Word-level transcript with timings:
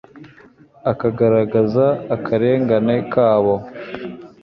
akagaragaza 0.91 1.85
akarengane 2.15 2.95
kabo 3.13 3.53